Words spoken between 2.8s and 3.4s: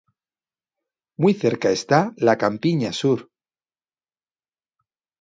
Sur.